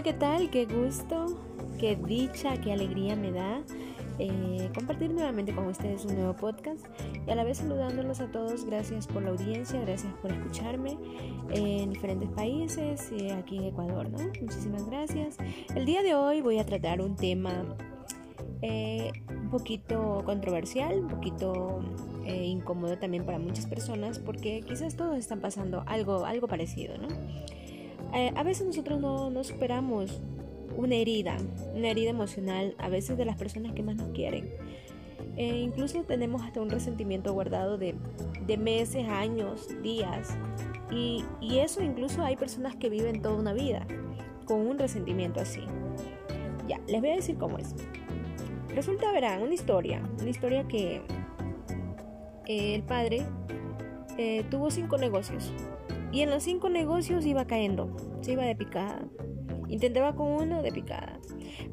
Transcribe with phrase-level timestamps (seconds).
[0.00, 0.50] Hola, ¿qué tal?
[0.50, 1.26] Qué gusto,
[1.78, 3.62] qué dicha, qué alegría me da
[4.18, 6.86] eh, compartir nuevamente con ustedes un nuevo podcast
[7.26, 8.64] y a la vez saludándolos a todos.
[8.64, 10.96] Gracias por la audiencia, gracias por escucharme
[11.50, 14.20] en diferentes países y aquí en Ecuador, ¿no?
[14.40, 15.36] Muchísimas gracias.
[15.74, 17.62] El día de hoy voy a tratar un tema
[18.62, 21.82] eh, un poquito controversial, un poquito
[22.24, 27.08] eh, incómodo también para muchas personas porque quizás todos están pasando algo, algo parecido, ¿no?
[28.12, 30.20] Eh, a veces nosotros no, no superamos
[30.76, 31.36] una herida,
[31.74, 34.50] una herida emocional, a veces de las personas que más nos quieren.
[35.36, 37.94] E incluso tenemos hasta un resentimiento guardado de,
[38.46, 40.36] de meses, años, días.
[40.90, 43.86] Y, y, eso incluso hay personas que viven toda una vida
[44.44, 45.62] con un resentimiento así.
[46.66, 47.74] Ya, les voy a decir cómo es.
[48.74, 51.02] Resulta, verán, una historia, una historia que
[52.46, 53.22] eh, el padre
[54.18, 55.52] eh, tuvo cinco negocios
[56.12, 59.02] y en los cinco negocios iba cayendo, se iba de picada.
[59.68, 61.20] Intentaba con uno de picada,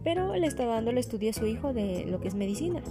[0.03, 2.81] pero le estaba dando el estudio a su hijo de lo que es medicina.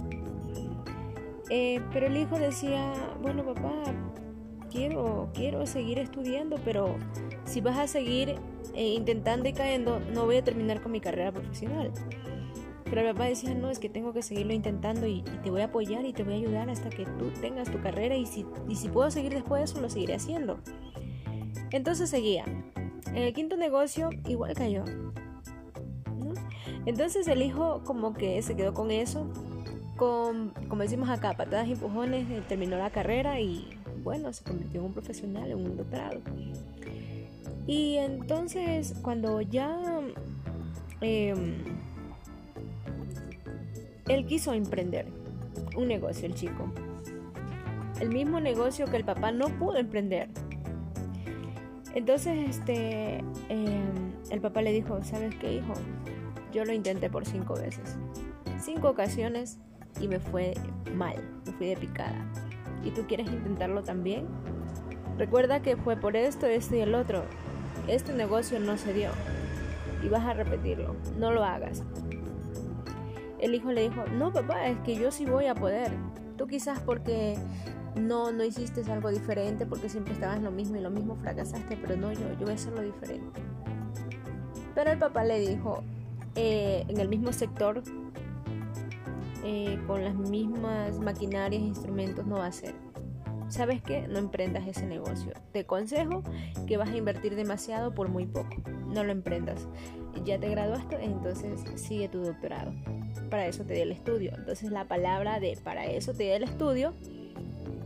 [1.49, 3.83] Eh, pero el hijo decía, bueno papá,
[4.69, 6.97] quiero, quiero seguir estudiando, pero
[7.45, 8.35] si vas a seguir
[8.73, 11.91] eh, intentando y cayendo, no voy a terminar con mi carrera profesional.
[12.83, 15.61] Pero el papá decía, no, es que tengo que seguirlo intentando y, y, te voy
[15.61, 18.45] a apoyar y te voy a ayudar hasta que tú tengas tu carrera y si,
[18.69, 20.59] y si puedo seguir después de eso, lo seguiré haciendo.
[21.71, 22.45] Entonces seguía.
[23.07, 24.83] En el quinto negocio igual cayó.
[26.85, 29.27] Entonces el hijo como que se quedó con eso,
[29.97, 33.67] con, como decimos acá, patadas y empujones, terminó la carrera y
[34.03, 36.21] bueno, se convirtió en un profesional, en un doctorado.
[37.65, 39.77] Y entonces cuando ya
[41.01, 41.33] eh,
[44.07, 45.07] él quiso emprender
[45.75, 46.71] un negocio, el chico,
[47.99, 50.29] el mismo negocio que el papá no pudo emprender,
[51.93, 53.83] entonces, este, eh,
[54.29, 55.73] el papá le dijo, ¿sabes qué, hijo?
[56.51, 57.97] Yo lo intenté por cinco veces.
[58.59, 59.59] Cinco ocasiones
[59.99, 60.53] y me fue
[60.95, 61.15] mal,
[61.45, 62.25] me fui de picada.
[62.83, 64.27] ¿Y tú quieres intentarlo también?
[65.17, 67.23] Recuerda que fue por esto, esto y el otro.
[67.87, 69.09] Este negocio no se dio.
[70.03, 70.95] Y vas a repetirlo.
[71.17, 71.83] No lo hagas.
[73.39, 75.91] El hijo le dijo, no papá, es que yo sí voy a poder.
[76.37, 77.37] Tú quizás porque
[77.97, 81.97] no, no hiciste algo diferente porque siempre estabas lo mismo y lo mismo fracasaste, pero
[81.97, 83.41] no, yo, yo voy a hacerlo diferente.
[84.75, 85.83] Pero el papá le dijo,
[86.35, 87.81] eh, en el mismo sector,
[89.43, 92.75] eh, con las mismas maquinarias e instrumentos, no va a ser.
[93.49, 94.07] ¿Sabes qué?
[94.07, 95.31] No emprendas ese negocio.
[95.53, 96.21] Te aconsejo
[96.67, 98.55] que vas a invertir demasiado por muy poco.
[98.87, 99.67] No lo emprendas.
[100.25, 102.73] Ya te graduaste, entonces sigue tu doctorado.
[103.29, 104.31] Para eso te di el estudio.
[104.35, 106.93] Entonces la palabra de para eso te di el estudio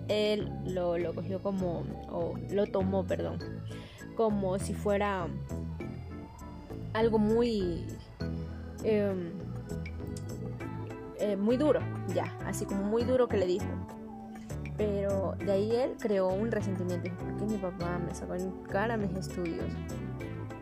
[0.07, 3.39] él lo, lo cogió como, o lo tomó, perdón,
[4.15, 5.27] como si fuera
[6.93, 7.85] algo muy,
[8.83, 9.31] eh,
[11.19, 11.79] eh, muy duro,
[12.13, 13.65] ya, así como muy duro que le dijo.
[14.77, 17.11] Pero de ahí él creó un resentimiento.
[17.17, 19.65] ¿Por qué mi papá me sacó en cara mis estudios?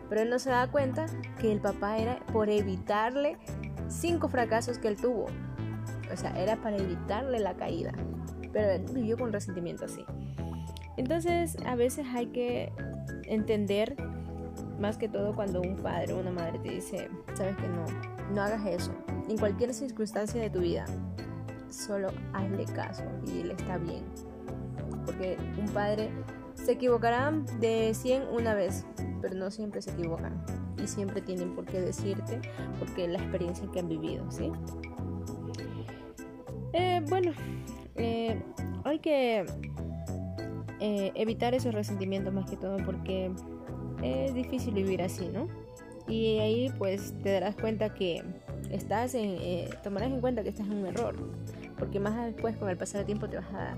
[0.10, 1.06] Pero él no se da cuenta
[1.40, 3.38] que el papá era por evitarle
[3.88, 5.28] cinco fracasos que él tuvo.
[6.12, 7.94] O sea, era para evitarle la caída
[8.52, 10.04] pero él vivió con resentimiento así.
[10.98, 12.72] Entonces, a veces hay que
[13.24, 13.96] entender,
[14.80, 17.86] más que todo cuando un padre o una madre te dice, sabes que no,
[18.34, 18.92] no hagas eso,
[19.30, 20.86] en cualquier circunstancia de tu vida,
[21.70, 24.04] solo hazle caso y él está bien.
[25.06, 26.10] Porque un padre
[26.54, 28.86] se equivocará de 100 una vez,
[29.22, 30.44] pero no siempre se equivocan.
[30.82, 32.42] Y siempre tienen por qué decirte,
[32.80, 34.52] porque la experiencia que han vivido, ¿sí?
[36.74, 37.32] Eh, bueno,
[38.00, 38.42] eh,
[38.84, 39.46] hay que
[40.80, 43.32] eh, evitar esos resentimientos más que todo porque
[44.02, 45.48] es difícil vivir así, ¿no?
[46.08, 48.24] Y ahí pues te darás cuenta que
[48.72, 51.16] estás en, eh, tomarás en cuenta que estás en un error,
[51.78, 53.76] porque más después con el pasar del tiempo te vas a,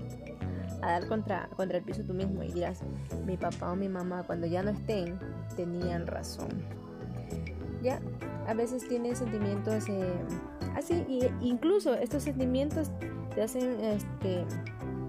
[0.82, 2.82] a dar contra, contra el piso tú mismo y dirás,
[3.26, 5.18] mi papá o mi mamá cuando ya no estén
[5.56, 6.48] tenían razón.
[7.82, 8.00] Ya,
[8.46, 9.74] a veces tienes sentimientos
[10.76, 12.92] así, y incluso estos sentimientos
[13.34, 14.44] te hacen este,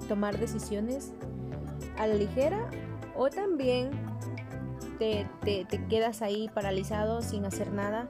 [0.08, 1.14] tomar decisiones
[1.98, 2.70] a la ligera
[3.16, 3.92] o también
[4.98, 8.08] te, te, quedas ahí paralizado sin hacer nada.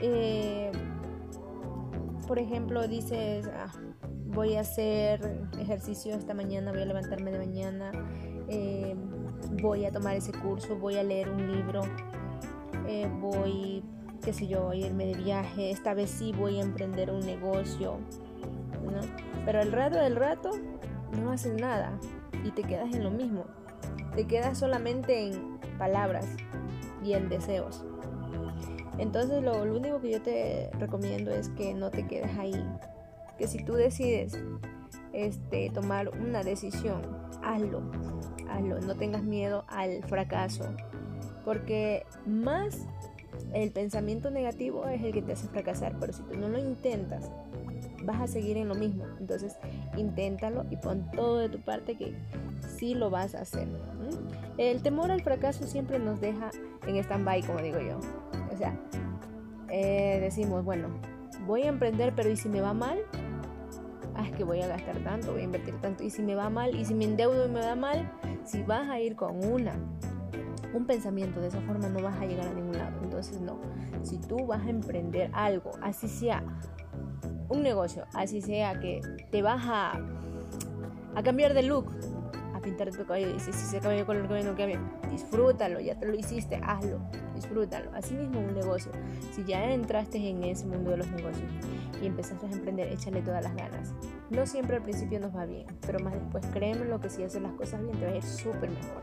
[0.00, 0.72] Eh,
[2.26, 3.72] por ejemplo, dices, ah,
[4.26, 7.92] voy a hacer ejercicio esta mañana, voy a levantarme de mañana,
[8.48, 8.96] eh,
[9.62, 11.82] voy a tomar ese curso, voy a leer un libro,
[12.88, 13.82] eh, voy,
[14.22, 17.98] qué sé yo, a irme de viaje, esta vez sí voy a emprender un negocio.
[19.44, 20.50] Pero al rato del rato
[21.20, 21.98] no haces nada
[22.44, 23.44] y te quedas en lo mismo.
[24.14, 26.26] Te quedas solamente en palabras
[27.02, 27.84] y en deseos.
[28.98, 32.64] Entonces lo, único que yo te recomiendo es que no te quedes ahí.
[33.38, 34.38] Que si tú decides
[35.12, 37.02] este, tomar una decisión,
[37.42, 37.82] hazlo.
[38.48, 38.80] Hazlo.
[38.80, 40.64] No tengas miedo al fracaso.
[41.44, 42.86] Porque más
[43.52, 45.96] el pensamiento negativo es el que te hace fracasar.
[45.98, 47.30] Pero si tú no lo intentas,
[48.04, 49.04] vas a seguir en lo mismo.
[49.18, 49.56] Entonces,
[49.96, 52.14] inténtalo y pon todo de tu parte que
[52.76, 53.68] sí lo vas a hacer.
[54.58, 56.50] El temor al fracaso siempre nos deja
[56.86, 57.98] en stand-by, como digo yo.
[58.52, 58.78] O sea,
[59.68, 60.88] eh, decimos, bueno,
[61.46, 62.98] voy a emprender, pero ¿y si me va mal?
[64.14, 66.04] Ah, es que voy a gastar tanto, voy a invertir tanto.
[66.04, 66.74] ¿Y si me va mal?
[66.76, 68.10] ¿Y si me endeudo me va mal?
[68.44, 69.74] Si vas a ir con una
[70.74, 72.98] un pensamiento de esa forma no vas a llegar a ningún lado.
[73.02, 73.58] Entonces no,
[74.02, 76.42] si tú vas a emprender algo, así sea
[77.54, 80.00] un negocio, así sea que te vas a,
[81.14, 81.86] a cambiar de look,
[82.54, 84.80] a pintar tu cabello, y si, si se con el cabello no cambia,
[85.10, 86.98] disfrútalo, ya te lo hiciste, hazlo,
[87.34, 87.90] disfrútalo.
[87.94, 88.92] Así mismo un negocio,
[89.32, 91.50] si ya entraste en ese mundo de los negocios
[92.02, 93.94] y empezaste a emprender, échale todas las ganas.
[94.30, 97.40] No siempre al principio nos va bien, pero más después créeme lo que si haces
[97.40, 99.02] las cosas bien te va a ir súper mejor.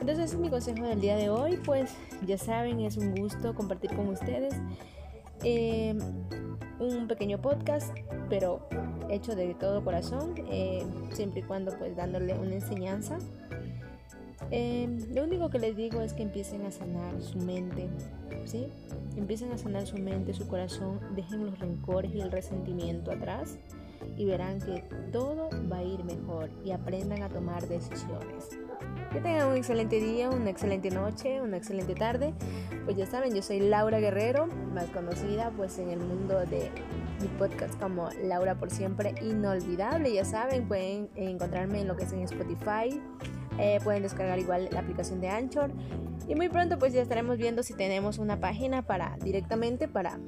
[0.00, 1.94] Entonces ese es mi consejo del día de hoy, pues
[2.26, 4.54] ya saben, es un gusto compartir con ustedes.
[5.44, 5.94] Eh,
[6.78, 7.96] un pequeño podcast,
[8.28, 8.66] pero
[9.08, 13.18] hecho de todo corazón, eh, siempre y cuando pues dándole una enseñanza.
[14.50, 17.88] Eh, lo único que les digo es que empiecen a sanar su mente,
[18.44, 18.68] ¿sí?
[19.16, 23.58] Empiecen a sanar su mente, su corazón, dejen los rencores y el resentimiento atrás
[24.16, 28.48] y verán que todo va a ir mejor y aprendan a tomar decisiones.
[29.12, 32.32] Que tengan un excelente día, una excelente noche, una excelente tarde.
[32.84, 36.70] Pues ya saben, yo soy Laura Guerrero, más conocida pues en el mundo de
[37.20, 40.12] mi podcast como Laura por siempre inolvidable.
[40.12, 43.00] Ya saben, pueden encontrarme en lo que es en Spotify.
[43.58, 45.70] Eh, pueden descargar igual la aplicación de Anchor.
[46.26, 50.18] Y muy pronto pues ya estaremos viendo si tenemos una página para directamente para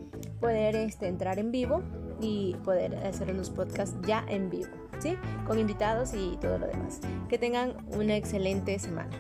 [0.41, 1.83] poder este, entrar en vivo
[2.21, 4.69] y poder hacer unos podcasts ya en vivo,
[4.99, 5.17] ¿sí?
[5.47, 7.01] Con invitados y todo lo demás.
[7.29, 9.11] Que tengan una excelente semana.